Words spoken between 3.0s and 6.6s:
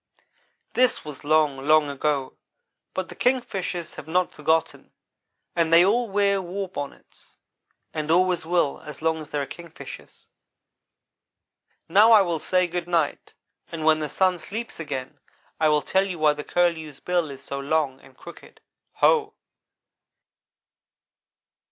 the Kingfishers have not forgotten, and they all wear